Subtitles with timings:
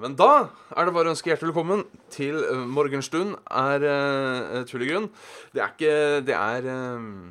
[0.00, 5.08] Men da er det bare å ønske hjertelig velkommen til eh, Morgenstund er uh, tullegrunn.
[5.54, 5.94] Det er ikke
[6.26, 7.30] Det er um,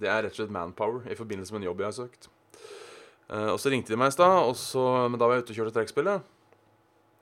[0.00, 2.28] Det er rett og slett manpower i forbindelse med en jobb jeg har søkt.
[3.28, 4.50] Uh, og så ringte de meg i stad,
[5.12, 6.34] men da var jeg ute og kjørte trekkspillet.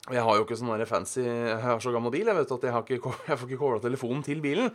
[0.06, 2.75] Jeg har jo ikke sånn fancy Jeg har så gammel bil jeg vet at jeg,
[2.77, 4.73] har ikke, jeg får ikke kobla telefonen til bilen.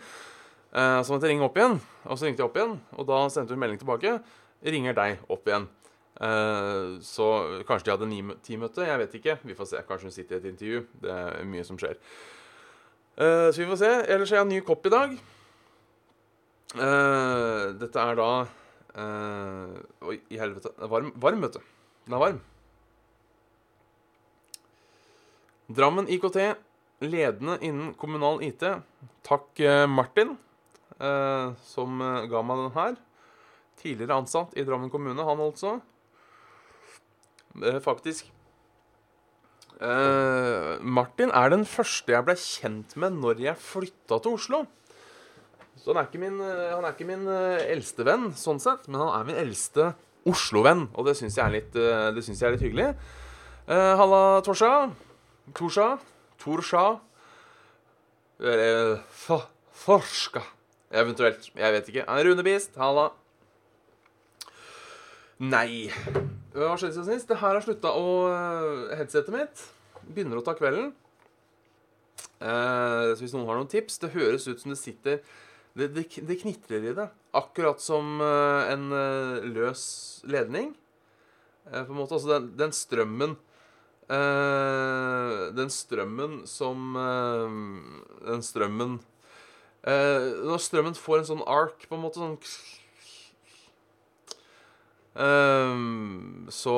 [0.72, 3.26] Uh, så måtte jeg ringe opp igjen, og så ringte jeg opp igjen, og da
[3.34, 4.20] sendte hun melding tilbake.
[4.62, 5.72] Ringer deg opp igjen.
[6.22, 7.28] Eh, så
[7.66, 8.86] kanskje de hadde ni-ti-møte.
[8.86, 9.38] Jeg vet ikke.
[9.48, 9.84] Vi får se.
[9.88, 10.84] Kanskje hun sitter i et intervju.
[11.02, 11.98] Det er mye som skjer.
[13.18, 13.92] Eh, så vi får se.
[14.06, 15.16] Ellers har jeg en ny kopp i dag.
[16.78, 18.32] Eh, dette er da
[18.92, 20.74] Oi, i helvete.
[20.92, 21.68] Varm, varm, vet du.
[22.10, 22.42] Den er varm.
[25.72, 26.36] Drammen IKT,
[27.08, 28.66] ledende innen kommunal IT.
[29.24, 30.34] Takk, Martin,
[31.72, 33.00] som ga meg den her.
[33.80, 35.78] Tidligere ansatt i Drammen kommune, han altså.
[37.60, 38.30] Eh, faktisk.
[39.82, 44.60] Uh, Martin er den første jeg ble kjent med når jeg flytta til Oslo.
[45.82, 49.02] Så han er ikke min, eh, han er ikke min eldste venn, sånn sett, men
[49.02, 49.92] han er min eldste
[50.30, 50.86] Oslo-venn.
[50.94, 52.92] Og det syns jeg, jeg er litt hyggelig.
[53.66, 54.92] Uh, halla, Torsha.
[55.58, 55.96] Torsha.
[56.42, 56.86] Torsha.
[59.22, 59.50] For,
[59.86, 60.46] forska.
[60.94, 61.50] Eventuelt.
[61.58, 62.06] Jeg vet ikke.
[62.08, 62.78] Han er Rune Bist.
[62.78, 63.10] Halla.
[65.42, 65.90] Nei.
[66.52, 67.30] Hva har skjedd siden sist?
[67.30, 69.62] Det her har slutta å eh, Headsetet mitt
[70.12, 70.90] begynner å ta kvelden.
[72.42, 75.20] Eh, så hvis noen har noen tips Det høres ut som det sitter
[75.78, 77.06] Det, det, det knitrer i det.
[77.38, 79.86] Akkurat som eh, en eh, løs
[80.28, 80.74] ledning.
[81.70, 82.18] Eh, på en måte.
[82.18, 83.38] Altså den, den strømmen
[84.12, 87.00] eh, Den strømmen som
[88.28, 89.00] Den strømmen
[89.88, 92.36] Når strømmen får en sånn ark, på en måte sånn
[95.16, 96.76] Ehm, så,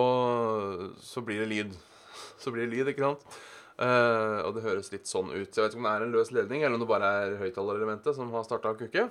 [1.00, 1.74] så blir det lyd.
[2.44, 3.42] Så blir det lyd, ikke sant?
[3.74, 5.48] Uh, og det høres litt sånn ut.
[5.48, 8.18] Jeg vet ikke om det er en løs ledning, eller om det bare er høyttalerelementet
[8.18, 9.08] som har starta å kukke.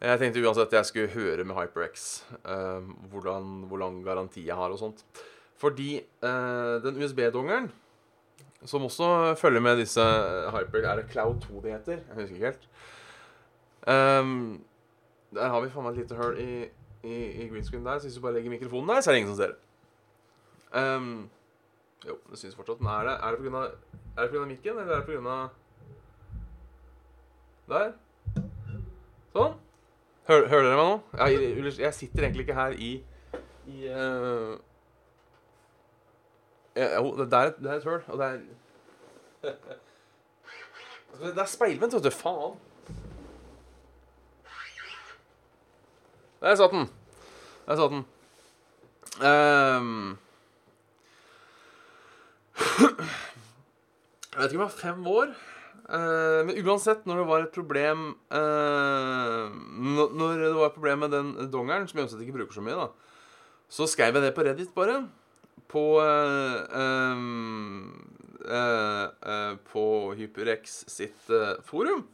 [0.00, 2.08] Jeg tenkte uansett at jeg skulle høre med HyperX
[2.42, 2.82] uh,
[3.12, 5.04] hvordan, hvor lang garanti jeg har og sånt.
[5.60, 5.94] Fordi
[6.24, 7.70] uh, den USB-dongeren,
[8.68, 10.04] som også følger med disse
[10.52, 10.84] Hyper...
[10.84, 12.02] Er det Cloud 2 det heter?
[12.08, 12.68] Jeg husker ikke helt.
[13.88, 14.60] Um,
[15.32, 16.52] der har vi faen meg et lite hull i
[17.02, 17.98] i, i green screen der.
[17.98, 19.56] Så hvis du bare legger mikrofonen der, så er det ingen som ser det.
[20.80, 21.28] Ehm,
[22.08, 22.80] jo, det syns fortsatt.
[22.80, 23.30] Men er det, er
[24.22, 24.44] det pga.
[24.44, 25.40] Mikken, eller er det pga.
[27.70, 27.92] Der.
[29.34, 29.54] Sånn.
[30.30, 30.96] Hør, hører dere meg nå?
[31.18, 32.90] Jeg, jeg sitter egentlig ikke her i
[33.70, 34.56] i uh,
[36.76, 38.40] Jo, det det er et høl, og det er
[41.20, 42.10] Det er speilvendt, vet du.
[42.14, 42.54] Faen.
[46.40, 46.88] Der satt den.
[47.66, 48.04] Der satt den.
[49.20, 50.18] Um,
[54.30, 55.32] jeg vet ikke om jeg var fem år.
[55.90, 61.10] Uh, men uansett, når det var et problem uh, når- det var et problem med
[61.10, 62.86] den dongeren, som jeg uansett ikke bruker så mye, da,
[63.68, 65.00] så skrev jeg det på Reddit, bare.
[65.70, 66.64] På uh,
[69.70, 69.84] På
[70.16, 71.28] HyperX sitt
[71.68, 72.06] forum.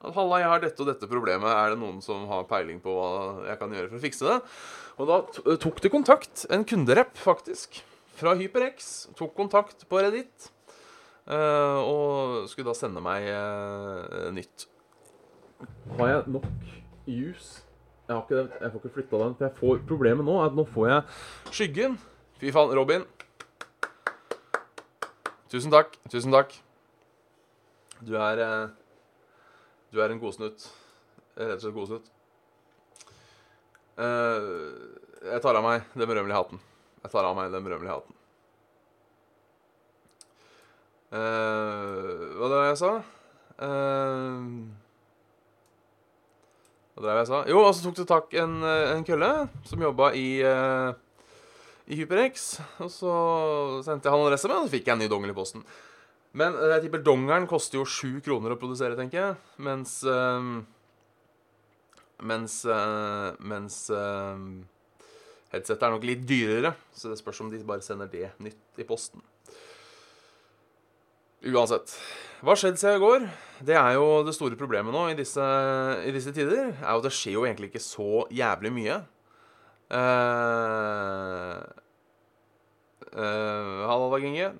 [0.00, 1.50] At halla, jeg har dette og dette problemet.
[1.52, 3.10] Er det noen som har peiling på hva
[3.50, 4.38] jeg kan gjøre for å fikse det?
[5.00, 5.18] Og da
[5.60, 6.46] tok det kontakt.
[6.52, 7.82] En kunderep, faktisk.
[8.16, 9.10] Fra HyperX.
[9.18, 10.48] Tok kontakt på Reddit.
[11.28, 14.66] eh, og skulle da sende meg eh, nytt.
[15.98, 16.48] Har jeg nok
[17.06, 17.60] juice?
[18.08, 19.36] Jeg, har ikke jeg får ikke flytta den.
[19.36, 22.00] For jeg får problemet nå er at nå får jeg skyggen.
[22.40, 23.04] Fy faen, Robin.
[25.52, 25.96] Tusen takk.
[26.10, 26.56] Tusen takk.
[28.00, 28.68] Du er eh,
[29.90, 30.66] Du er en godsnutt.
[31.36, 32.10] Rett og slett godsnutt.
[34.00, 34.96] Uh,
[35.26, 36.62] jeg tar av meg den berømmelige hatten.
[37.02, 38.16] Jeg tar av meg den berømmelige hatten.
[41.10, 42.92] Uh, hva var det jeg sa?
[43.60, 44.46] Uh,
[46.94, 47.44] hva det jeg sa?
[47.50, 49.30] Jo, og så tok det tak en, eh, en kølle
[49.66, 50.90] som jobba i uh,
[51.90, 52.50] i HyperX.
[52.84, 53.12] Og så
[53.86, 55.64] sendte jeg han adresse med, og så fikk jeg en ny dongel i posten.
[56.36, 59.38] Men eh, jeg tipper dongeren koster jo sju kroner å produsere, tenker jeg.
[59.66, 60.60] Mens øh,
[62.20, 64.46] Mens øh, Mens øh,
[65.54, 66.74] headsetet er nok litt dyrere.
[66.94, 69.24] Så det spørs om de bare sender det nytt i posten.
[71.40, 71.94] Uansett.
[72.40, 73.24] Hva har skjedd siden i går?
[73.64, 75.44] Det er jo det store problemet nå i disse,
[76.04, 76.70] i disse tider.
[76.76, 78.96] er jo at Det skjer jo egentlig ikke så jævlig mye.
[79.90, 81.58] Uh,
[83.16, 84.52] uh, Halla, Dag Inge.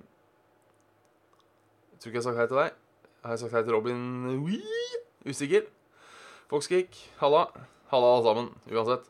[2.01, 2.77] Jeg tror ikke jeg har sagt hei til deg.
[3.21, 3.97] Har jeg sagt hei til Robin?
[4.41, 4.55] Ui,
[5.29, 5.65] usikker.
[6.49, 6.95] Foxkick.
[7.19, 7.43] Halla.
[7.91, 8.47] Halla, alle sammen.
[8.73, 9.03] Uansett.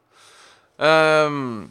[0.75, 1.69] Um,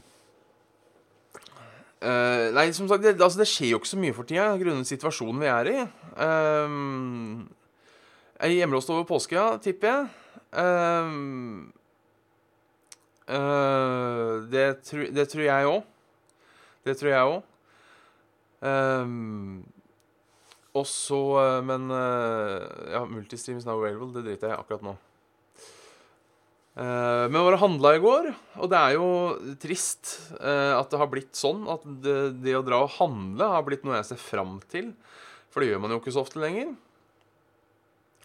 [2.01, 4.89] uh, nei, som sagt, det, altså, det skjer jo ikke så mye for tida grunnet
[4.89, 5.83] situasjonen vi er i.
[6.25, 7.51] Um,
[8.41, 10.07] gjemmer oss over påske, ja, tipper jeg.
[10.57, 11.67] Um,
[13.29, 15.85] uh, det, tru, det, tror jeg òg.
[16.89, 17.45] Det tror jeg òg.
[18.65, 19.61] Um,
[20.77, 21.21] og så
[21.67, 22.63] Men uh,
[22.93, 24.13] ja, multistream is now available.
[24.15, 24.97] Det driter jeg i akkurat nå.
[26.81, 28.29] Uh, men var og handla i går,
[28.63, 29.09] og det er jo
[29.61, 31.65] trist uh, at det har blitt sånn.
[31.69, 32.15] At det,
[32.45, 34.93] det, å dra og handle har blitt noe jeg ser fram til.
[35.51, 36.71] For det gjør man jo ikke så ofte lenger.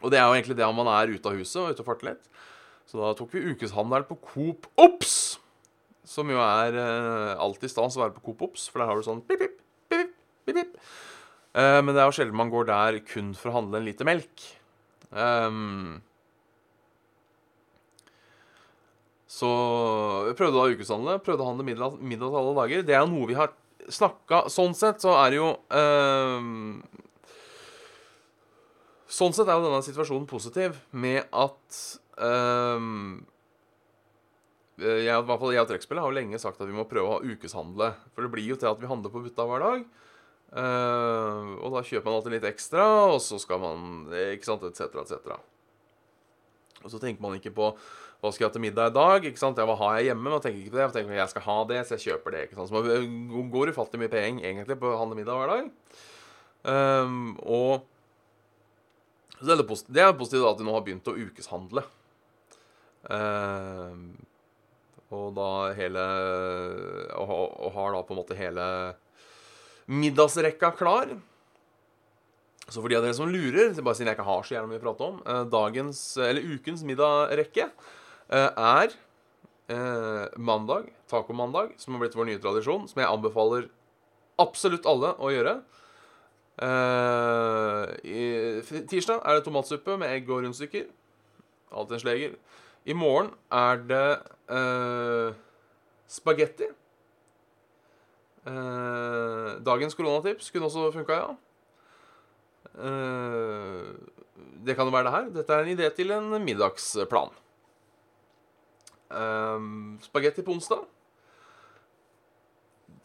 [0.03, 1.89] Og det er jo egentlig det om man er ute av huset og ute og
[1.89, 2.29] farter litt.
[2.85, 5.39] Så da tok vi ukeshandel på Coop Ops.
[6.05, 9.07] Som jo er uh, alltid stas å være på Coop Ops, for der har du
[9.07, 9.57] sånn pip, pip,
[9.89, 10.13] pip,
[10.45, 10.77] pip, pip.
[11.55, 14.43] Men det er jo sjelden man går der kun for å handle en liter melk.
[15.15, 16.01] Um,
[19.35, 19.47] Så
[20.29, 21.19] vi prøvde da ukeshandle.
[21.23, 22.83] Prøvde å handle middag, middag til alle dager.
[22.87, 23.51] Det er jo noe vi har
[23.91, 26.79] snakka Sånn sett så er det jo um,
[29.11, 31.81] Sånn sett er jo denne situasjonen positiv med at
[32.17, 33.19] um,
[34.79, 37.07] jeg, i hvert fall jeg og trekkspillet har jo lenge sagt at vi må prøve
[37.07, 37.93] å ha ukeshandle.
[38.11, 39.85] For det blir jo til at vi handler på butta hver dag.
[40.55, 45.01] Uh, og da kjøper man alltid litt ekstra, og så skal man Ikke sant, etc.,
[45.03, 45.35] etc.
[46.85, 47.73] Og så tenker man ikke på
[48.23, 49.25] hva skal jeg ha til middag i dag?
[49.27, 49.59] ikke sant?
[49.59, 50.31] Ja, hva har jeg hjemme?
[50.31, 50.85] Man tenker ikke på det.
[50.87, 52.43] Man tenker jeg skal ha det, så jeg kjøper det.
[52.47, 52.71] ikke sant?
[52.71, 55.67] Så man går ufattelig mye penger egentlig på å handle middag hver dag.
[56.65, 57.85] Um, og
[59.35, 61.83] så det er, positivt, det er positivt at de nå har begynt å ukeshandle.
[63.05, 64.05] Um,
[65.13, 66.05] og da hele
[67.13, 68.65] og, og, har da på en måte hele
[69.91, 71.13] middagsrekka klar.
[72.65, 74.81] Så for de av dere som lurer, bare siden jeg ikke har så gjerne mye
[74.81, 77.69] å prate om eh, Dagens, eller ukens middagrekke
[78.29, 78.89] Eh, er
[79.69, 83.67] eh, mandag, tacomandag, som har blitt vår nye tradisjon, som jeg anbefaler
[84.41, 85.59] absolutt alle å gjøre.
[88.89, 90.87] Tirsdag er det tomatsuppe med egg og rundstykker.
[91.75, 92.35] Alltid en sleger.
[92.87, 94.07] I morgen er det
[96.11, 96.69] spagetti.
[98.45, 101.31] Uh, dagens koronatips kunne også funka, ja.
[104.65, 105.31] det kan jo være det her.
[105.39, 107.33] Dette er en idé til en middagsplan.
[109.09, 110.83] Um, Spagetti på onsdag.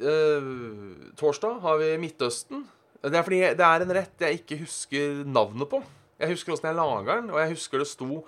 [0.00, 2.64] Uh, torsdag har vi Midtøsten.
[3.00, 5.82] Det er fordi det er en rett jeg ikke husker navnet på.
[6.20, 8.24] Jeg husker åssen jeg laga den, og jeg husker det sto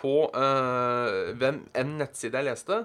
[0.00, 1.46] på uh,
[1.80, 2.82] en nettside jeg leste,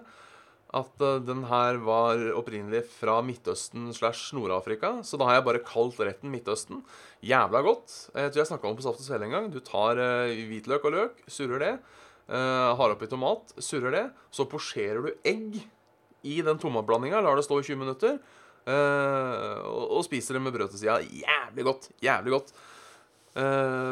[0.75, 4.97] at uh, den her var opprinnelig fra Midtøsten slash Nord-Afrika.
[5.07, 6.81] Så da har jeg bare kalt retten Midtøsten.
[7.25, 7.93] Jævla godt.
[8.11, 9.51] Jeg tror jeg snakka om på Saft og Svele en gang.
[9.53, 11.73] Du tar uh, hvitløk og løk, surrer det.
[12.27, 14.05] Uh, har oppi tomat, surrer det.
[14.35, 15.61] Så posjerer du egg
[16.25, 18.17] i den tomatblandinga, lar det stå i 20 minutter.
[18.65, 20.95] Og, spiser det med brød til sida.
[21.05, 21.85] Jævlig godt.
[22.01, 22.49] Jævlig godt.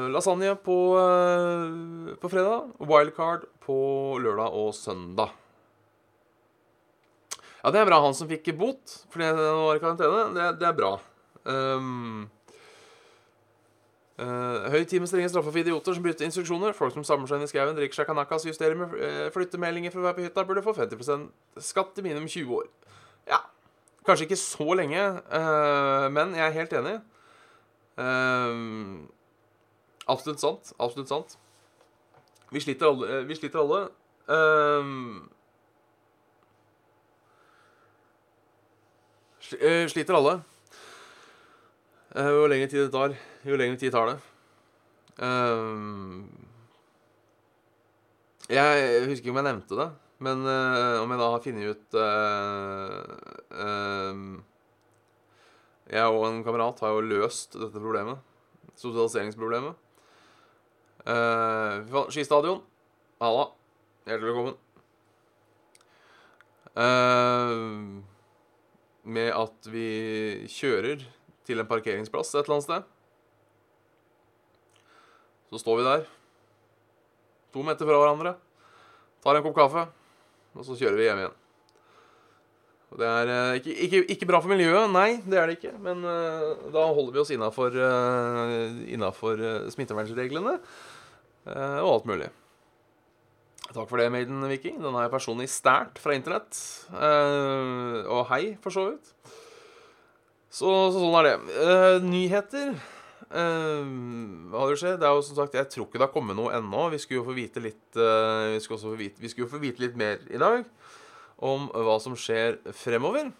[0.09, 0.79] Lasagne på,
[2.17, 2.73] på fredag.
[2.81, 3.77] Wildcard på
[4.17, 5.42] lørdag og søndag.
[7.63, 8.01] Ja, det er bra.
[8.03, 10.95] Han som fikk bot fordi han var i karantene, det, det er bra.
[11.43, 12.29] Um,
[14.13, 16.75] Uh, høy tid med strenge straffer for idioter som bryter instruksjoner.
[16.77, 20.03] Folk som samler seg inn i skauen, drikker seg kanakas, justerer med uh, flyttemeldinger for
[20.03, 21.31] å være på hytta, burde få 50%
[21.65, 22.67] skatt i minimum 20 år.
[23.31, 23.41] Ja.
[24.05, 25.01] Kanskje ikke så lenge,
[25.33, 26.95] uh, men jeg er helt enig.
[30.13, 30.73] absolutt sant.
[30.77, 31.37] Absolutt sant.
[32.53, 33.23] Vi sliter alle.
[33.25, 33.87] vi sliter alle.
[39.43, 40.39] Sliter alle.
[42.13, 44.17] Jo lengre tid det tar jo lengre tid tar det.
[45.19, 46.23] Uh,
[48.49, 49.89] jeg husker ikke om jeg nevnte det,
[50.25, 53.01] men uh, om jeg da har funnet ut uh,
[55.93, 58.17] Jeg og en kamerat har jo løst dette problemet.
[58.79, 59.73] Sosialiseringsproblemet.
[61.03, 62.63] Uh, skistadion.
[63.21, 63.45] Halla.
[64.07, 64.55] Hjertelig velkommen.
[69.03, 71.03] Med at vi kjører
[71.43, 72.89] til en parkeringsplass et eller annet sted.
[75.51, 76.05] Så står vi der,
[77.53, 78.35] to meter fra hverandre,
[79.21, 79.85] tar en kopp kaffe,
[80.55, 81.39] og så kjører vi hjem igjen.
[82.93, 85.73] Og det er uh, ikke, ikke, ikke, bra for miljøet, nei, det er det ikke.
[85.81, 87.73] Men uh, da holder vi oss innafor
[89.41, 90.59] uh, smittevernreglene
[91.43, 92.29] og alt mulig.
[93.73, 94.79] Takk for det, Maiden Viking.
[94.83, 96.57] Den har jeg personlig stært fra internett.
[96.93, 99.13] og hei, for så vidt.
[100.53, 101.37] Så, så sånn er det.
[102.05, 102.75] nyheter
[103.33, 103.81] Uh,
[104.53, 104.99] hva det skjedd?
[105.01, 106.83] Det er jo som sagt, Jeg tror ikke det har kommet noe ennå.
[106.93, 109.61] Vi skulle jo få vite litt uh, vi, skulle få vite, vi skulle jo få
[109.63, 110.67] vite litt mer i dag
[111.43, 113.31] om hva som skjer fremover.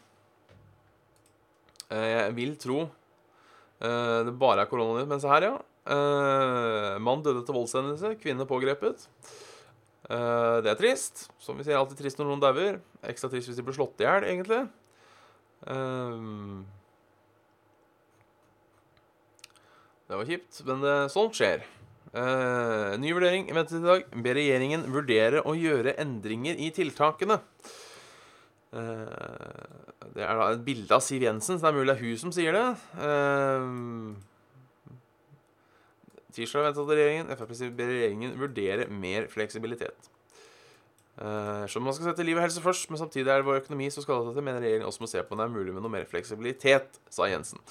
[1.94, 5.10] Eh, jeg vil tro eh, det bare er koronanytt.
[5.10, 5.56] Men se her, ja.
[5.94, 8.16] Eh, mann døde til voldshendelse.
[8.24, 9.08] Kvinne pågrepet.
[10.10, 11.28] Eh, det er trist.
[11.44, 12.80] Som vi sier, alltid trist når noen dauer.
[13.08, 14.64] Ekstra trist hvis de blir slått i hjel, egentlig.
[15.68, 16.26] Eh,
[20.10, 21.64] det var kjipt, men det, sånt skjer.
[22.14, 24.04] Eh, ny vurdering ventet i dag.
[24.26, 27.40] Ber regjeringen vurdere å gjøre endringer i tiltakene.
[28.74, 32.04] Eh, det er da et bilde av Siv Jensen, så det er mulig det er
[32.04, 32.68] hun som sier det.
[33.08, 33.66] Eh,
[36.36, 37.32] tirsdag ventet regjeringen.
[37.38, 40.10] Frp ber regjeringen vurdere mer fleksibilitet.
[41.14, 43.86] Uh, som man skal sette liv og helse først, men samtidig er det vår økonomi
[43.94, 45.94] som skal til, mener regjeringen også må se på om det er mulig med noe
[45.94, 47.62] mer fleksibilitet, sa Jensen.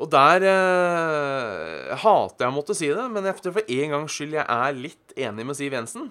[0.00, 4.38] Og der uh, hater jeg å måtte si det, men efter for en gangs skyld
[4.40, 6.10] jeg er litt enig med Siv Jensen.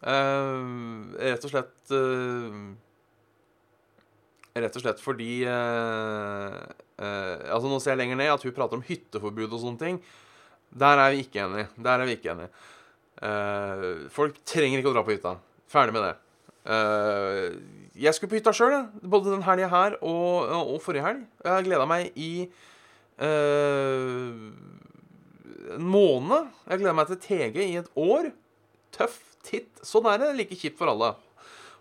[0.00, 1.94] Uh, rett og slett
[4.56, 9.50] Rett og slett fordi Altså Nå ser jeg lenger ned at hun prater om hytteforbud
[9.50, 9.98] og sånne ting.
[10.72, 11.68] Der er vi ikke enige.
[11.76, 12.48] Der er vi ikke enige.
[13.24, 15.36] Eh, folk trenger ikke å dra på hytta.
[15.72, 16.14] Ferdig med det.
[16.66, 17.54] Uh,
[17.94, 18.72] jeg skulle på hytta sjøl,
[19.06, 21.20] både den helga her og, og, forrige helg.
[21.44, 22.30] Jeg har gleda meg i
[23.22, 24.34] uh,
[25.76, 26.50] en måned.
[26.66, 28.32] Jeg gleder meg til TG i et år.
[28.94, 29.70] Tøff titt.
[29.86, 30.32] Sånn er det.
[30.40, 31.12] Like kjipt for alle.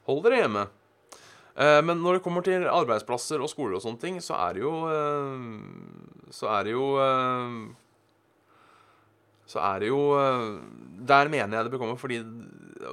[0.06, 0.68] Hold dere hjemme.
[1.56, 4.74] Men når det kommer til arbeidsplasser og skoler og sånne ting, så er det jo
[6.36, 6.88] Så er det jo
[9.50, 10.46] så er det jo eh,
[11.10, 12.22] Der mener jeg det bør komme, fordi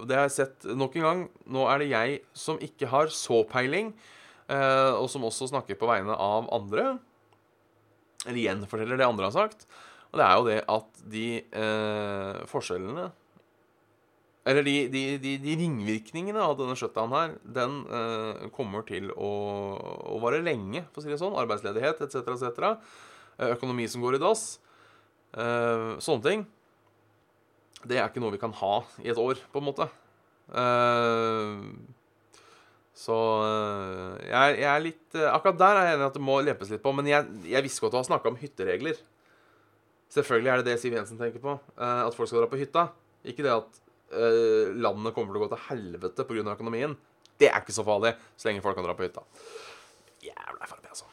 [0.08, 1.22] det har jeg sett nok en gang.
[1.52, 3.90] Nå er det jeg som ikke har så peiling,
[4.52, 6.94] eh, og som også snakker på vegne av andre.
[8.24, 9.66] Eller igjen forteller det andre har sagt.
[10.12, 13.08] Og det er jo det at de eh, forskjellene
[14.42, 19.30] Eller de, de, de, de, ringvirkningene av denne shutdownen her, den eh, kommer til å,
[20.10, 21.36] å vare lenge, for å si det sånn.
[21.38, 22.72] Arbeidsledighet etc., etc.
[23.38, 24.56] Eh, økonomi som går i dass.
[25.32, 26.42] Uh, sånne ting.
[27.88, 29.86] Det er ikke noe vi kan ha i et år, på en måte.
[30.52, 31.62] Uh,
[32.98, 36.74] så uh, jeg, jeg, er litt Akkurat der er jeg enig at det må lempes
[36.74, 36.92] litt på.
[36.98, 38.98] Men jeg, jeg visste godt å ha snakka om hytteregler.
[40.12, 41.56] Selvfølgelig er det det Siv Jensen tenker på.
[41.78, 42.90] at folk skal dra på hytta.
[43.24, 43.80] Ikke det at
[44.12, 46.44] landet kommer til å gå til helvete pga.
[46.52, 46.96] økonomien.
[47.40, 49.24] Det er ikke så farlig så lenge folk kan dra på hytta.
[50.22, 51.08] Jævla Frp, altså.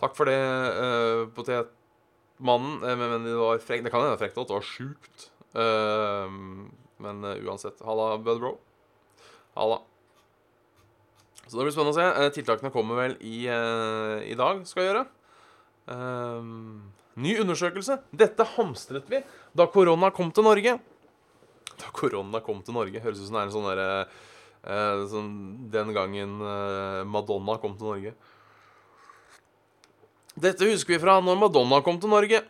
[0.00, 0.38] Takk for det,
[1.36, 1.72] potet
[2.36, 2.82] potetmannen.
[2.84, 3.84] Eh, men det var frekt.
[3.84, 5.30] Det kan hende frekt at det var sjukt.
[5.56, 6.28] Uh,
[7.00, 7.80] men uh, uansett.
[7.84, 8.58] Halla, Budbro.
[9.54, 9.80] Halla.
[11.46, 12.30] Så det blir spennende å se.
[12.34, 15.02] Tiltakene kommer vel i, i dag, skal jeg gjøre.
[15.94, 16.88] Ehm,
[17.22, 18.00] ny undersøkelse.
[18.10, 19.20] Dette hamstret vi
[19.54, 20.74] da korona kom til Norge.
[21.82, 23.02] Da korona kom til Norge.
[23.04, 25.30] Høres ut som det er en sånn derre sånn,
[25.70, 26.40] Den gangen
[27.06, 28.14] Madonna kom til Norge.
[30.36, 32.40] Dette husker vi fra når Madonna kom til Norge.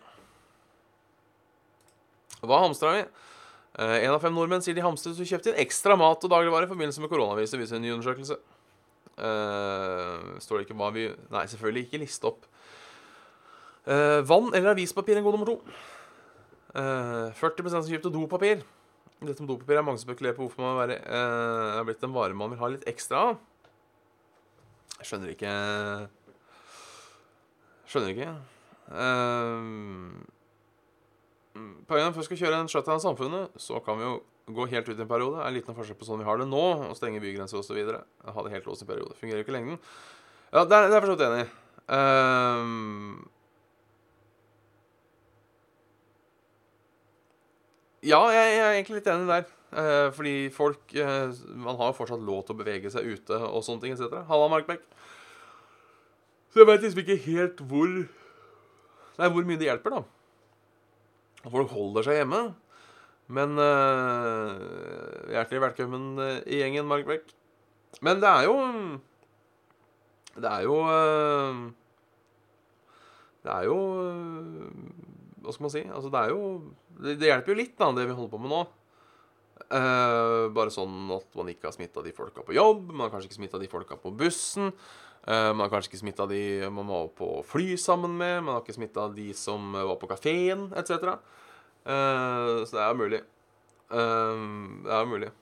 [2.40, 3.04] Hva hamstra vi?
[3.76, 6.71] Én av fem nordmenn sier de hamstret og kjøpte inn ekstra mat og dagligvarer i
[6.71, 8.38] forbindelse med koronaviruset, viser en ny undersøkelse.
[9.16, 12.42] Uh, står det ikke hva vi Nei, selvfølgelig ikke liste opp.
[13.88, 15.56] Uh, vann eller avispapir en god nummer to.
[16.76, 18.64] Uh, 40% som kjøpte dopapir.
[19.23, 22.37] Dette med dopapir er mange som spekulerer på hvorfor man er, er blitt en vare
[22.37, 23.38] man vil ha litt ekstra av.
[24.99, 25.52] Jeg skjønner ikke
[27.87, 28.32] Skjønner ikke.
[28.90, 30.26] Uh,
[31.87, 34.16] Poenget er først skal kjøre en shutdown av samfunnet, så kan vi jo
[34.56, 35.38] gå helt ut i en periode.
[35.42, 37.78] Er liten forskjell på sånn vi har det nå, og stenge bygrenser osv.
[37.78, 39.16] Ha det helt låst i en periode.
[39.20, 39.78] Fungerer jo ikke lengden.
[40.52, 41.49] Ja, det er, det jeg for enig i.
[41.87, 42.62] Uh,
[48.06, 49.46] ja, jeg, jeg, er egentlig litt enig der.
[49.76, 53.64] Eh, fordi folk eh, Man har jo fortsatt lov til å bevege seg ute og
[53.66, 54.12] sånne ting.
[54.28, 54.84] Halla, Markbekk.
[56.52, 57.90] Så jeg veit liksom ikke helt hvor
[59.16, 61.48] Nei, hvor mye det hjelper, da.
[61.48, 62.40] Folk holder seg hjemme.
[63.32, 64.50] Men eh,
[65.32, 67.32] hjertelig velkommen uh, i gjengen, Markbeck.
[68.04, 68.56] Men det er jo
[70.36, 71.62] Det er jo uh,
[73.40, 73.78] Det er jo
[75.40, 75.82] Hva skal man si?
[75.88, 76.42] Altså, det er jo
[76.96, 78.64] Det, det hjelper jo litt, da, det vi holder på med nå.
[80.56, 82.90] bare sånn at man ikke har smitta de folka på jobb.
[82.92, 84.70] Man har kanskje ikke smitta de folka på bussen.
[85.26, 88.44] Uh, man har kanskje ikke smitta de man var på fly sammen med.
[88.46, 90.92] Man har ikke smitta de som var på kafeen, etc.
[91.02, 91.16] Uh,
[91.90, 93.20] eh, så det er mulig.
[93.90, 94.44] Uh,
[94.86, 95.32] det er mulig.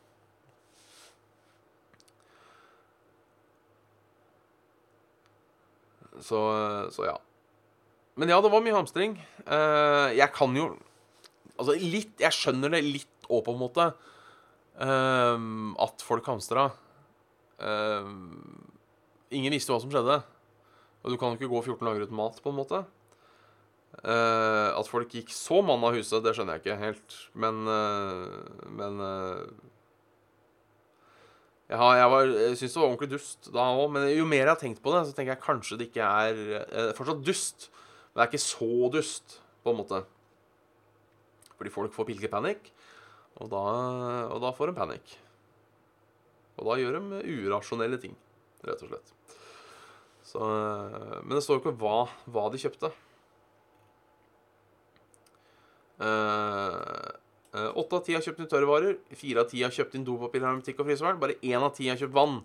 [6.25, 6.41] Så,
[6.95, 7.19] så, ja.
[8.17, 9.19] Men ja, det var mye hamstring.
[10.17, 10.71] jeg kan jo
[11.59, 13.87] Altså litt Jeg skjønner det litt òg, på en måte.
[14.75, 16.65] at folk hamstra.
[17.63, 18.67] Um,
[19.31, 20.19] ingen visste hva som skjedde.
[21.05, 22.81] Og du kan jo ikke gå 14 dager uten mat, på en måte.
[24.03, 27.15] Uh, at folk gikk så mann av huset, det skjønner jeg ikke helt.
[27.39, 29.45] Men uh, Men uh,
[31.71, 33.87] jeg, har, jeg, var- jeg syns det var ordentlig dust da òg.
[33.95, 36.43] Men jo mer jeg har tenkt på det, så tenker jeg kanskje det ikke er
[36.59, 37.71] eh, fortsatt dust.
[38.13, 40.03] Men det er ikke så dust, på en måte.
[41.59, 42.71] Fordi folk får pilkepanikk,
[43.43, 43.65] og da,
[44.35, 45.17] og da får de panikk.
[46.59, 48.15] Og da gjør de urasjonelle ting,
[48.67, 49.15] rett og slett.
[50.25, 52.91] Så, men det står jo ikke hva, hva de kjøpte.
[56.05, 57.11] Eh,
[57.55, 60.43] eh, Åtte av ti har kjøpt inn tørrvarer, fire av ti har kjøpt inn dopapir,
[60.47, 61.21] hermetikk og frysevern.
[61.23, 62.41] Bare én av ti har kjøpt vann,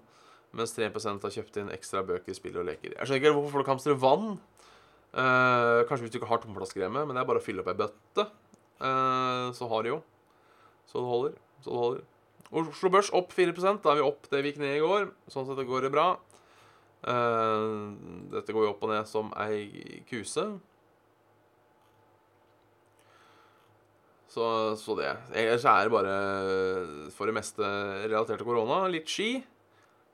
[0.57, 2.97] mens 3% har kjøpt inn ekstra bøker, spill og leker.
[2.97, 4.35] Jeg skjønner ikke hvorfor folk hamstrer vann.
[5.09, 7.79] Eh, kanskje hvis du ikke har tomflasker men det er bare å fylle opp ei
[7.79, 8.27] bøtte.
[8.79, 9.99] Eh, så har de jo.
[10.87, 11.35] Så det holder.
[11.63, 12.07] Så det holder.
[12.49, 15.11] Oslo Børs opp 4 Da er vi opp det vi gikk ned i går.
[15.29, 16.07] Sånn sett går det bra.
[17.03, 17.67] Eh,
[18.33, 20.47] dette går jo opp og ned som ei kuse.
[24.29, 24.45] Så,
[24.77, 25.13] så det.
[25.33, 26.17] Ellers er det bare
[27.15, 27.65] for det meste
[28.05, 28.83] relatert til korona.
[28.91, 29.39] Litt ski.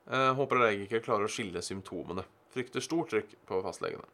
[0.05, 2.24] Eh, håper ikke klarer å skille symptomene.
[2.55, 4.07] Frykter stort trykk på fastlegene.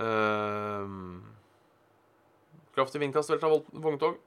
[0.00, 0.94] Eh,
[2.74, 4.20] kraftig vindkast velta vogntog.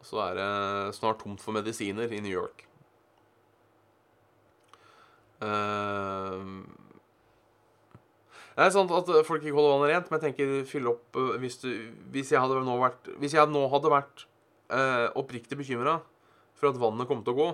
[0.00, 0.50] Og så er det
[0.96, 2.64] snart tomt for medisiner i New York.
[5.44, 6.46] Eh,
[8.60, 11.36] det er sant at folk ikke holder vannet rent, men jeg tenker fylle opp eh,
[11.40, 11.70] hvis, du,
[12.12, 14.26] hvis jeg hadde nå vært Hvis jeg nå hadde vært
[14.68, 16.00] eh, oppriktig bekymra
[16.60, 17.46] for at vannet kom til å gå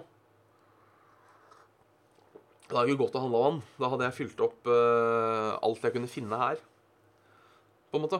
[2.66, 3.60] Da hadde det jo godt å handle vann.
[3.78, 6.58] Da hadde jeg fylt opp eh, alt jeg kunne finne her.
[7.92, 8.18] På en måte.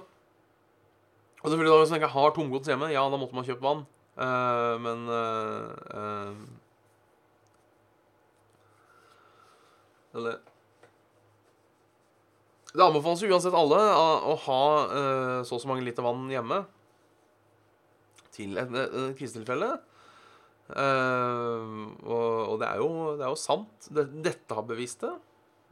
[1.43, 3.83] Og selvfølgelig da, Hvis man ikke har tomgods hjemme, ja, da måtte man kjøpe vann.
[4.17, 6.37] Uh, men uh, uh,
[10.17, 10.39] Eller
[12.73, 14.63] Det anbefales uansett alle å, ha
[15.45, 16.63] så og så mange liter vann hjemme
[18.37, 19.69] til et, et, et krisetilfelle.
[20.77, 23.89] Og, og det er jo, det er jo sant.
[23.97, 25.13] Dette har bevist det.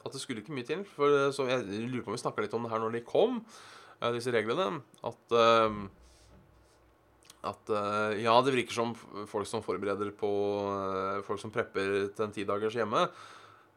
[0.00, 0.80] At det skulle ikke mye til.
[0.96, 3.42] For så Jeg lurer på om vi snakka litt om det her når de kom,
[4.12, 4.80] disse reglene.
[5.06, 5.78] At eh,
[7.44, 8.94] at eh, ja, det virker som
[9.28, 10.30] folk som forbereder på
[10.72, 13.08] eh, Folk som prepper til en tidagers hjemme.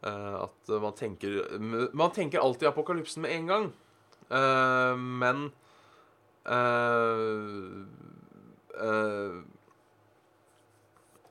[0.02, 1.58] at man tenker
[1.94, 3.66] Man tenker alltid apokalypsen med en gang.
[5.20, 5.50] Men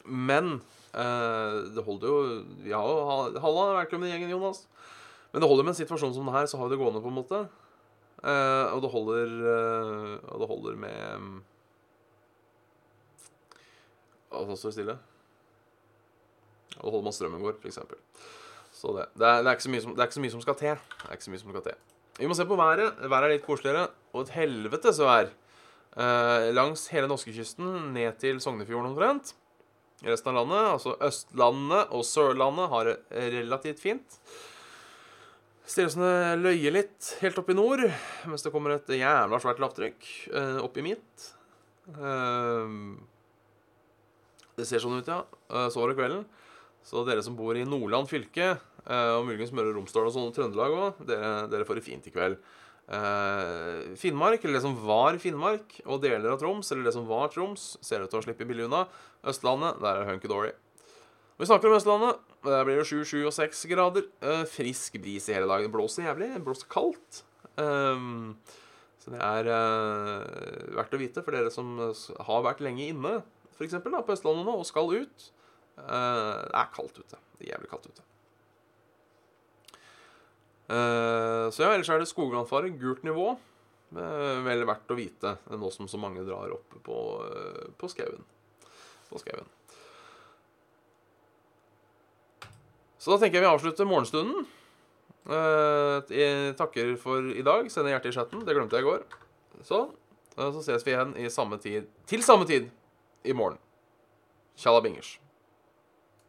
[0.05, 0.61] Men
[1.77, 2.19] det holder jo
[2.65, 4.67] Vi har jo Halla, velkommen i gjengen, Jonas.
[5.33, 7.13] Men det holder med en situasjon som det her, så har vi det gående, på
[7.13, 7.47] en måte.
[8.25, 11.43] Eh, og det holder eh, Og det holder med
[14.37, 14.97] så står det stille.
[16.77, 17.79] Og det holder med at strømmen går, f.eks.
[18.77, 20.59] Så det, det, er, det, er så som, det er ikke så mye som skal
[20.61, 20.77] til.
[20.77, 21.79] Det er ikke så mye som skal til.
[22.19, 22.99] Vi må se på været.
[23.01, 23.87] Været er litt koseligere.
[24.13, 25.31] Og et helvetes vær.
[25.97, 29.33] Eh, langs hele norskekysten ned til Sognefjorden omtrent.
[30.05, 32.97] Resten av landet, altså Østlandet og Sørlandet, har det
[33.39, 34.19] relativt fint.
[35.67, 37.83] Stillesene løyer litt helt opp i nord,
[38.31, 41.25] mens det kommer et jævla svært lavtrykk eh, opp i midt.
[41.91, 42.77] Eh,
[44.57, 45.25] det ser sånn ut, ja.
[45.51, 46.23] Eh, Så var det kvelden.
[46.87, 48.53] Så dere som bor i Nordland fylke,
[48.87, 52.07] eh, og muligens Møre og Romsdal og sånn, Trøndelag òg, dere, dere får det fint
[52.07, 52.39] i kveld.
[53.99, 57.73] Finnmark, eller det som var Finnmark, og deler av Troms, eller det som var Troms,
[57.83, 58.85] ser ut til å slippe billig unna.
[59.27, 60.53] Østlandet, der er hunky-dory.
[61.37, 62.21] Vi snakker om Østlandet.
[62.47, 64.07] Der blir det 7, 7 og 6 grader.
[64.25, 65.67] Eh, frisk bris i hele dagen.
[65.67, 66.31] Det blåser jævlig.
[66.33, 67.25] Det blåser kaldt.
[67.61, 68.39] Um,
[69.03, 73.13] så det er eh, verdt å vite for dere som har vært lenge inne,
[73.57, 73.77] f.eks.
[73.85, 75.27] på Østlandet nå, og skal ut.
[75.77, 77.21] Eh, det er kaldt ute.
[77.37, 78.07] Det er jævlig kaldt ute.
[80.67, 83.29] Så ja, ellers er det skogbrannfare, gult nivå.
[83.95, 86.97] Vel verdt å vite nå som så mange drar opp på,
[87.79, 88.25] på skauen.
[89.07, 89.47] På skauen.
[93.07, 94.47] Så da tenker jeg vi avslutter morgenstunden.
[95.31, 97.69] Eh, jeg takker for i dag.
[97.71, 98.43] Sender hjerte i chatten.
[98.43, 99.05] Det glemte jeg i går.
[99.63, 99.93] Sånn.
[100.35, 102.67] Eh, Så ses vi igjen i samme tid, til samme tid
[103.23, 103.61] i morgen.
[104.59, 105.21] Tjalla bingers.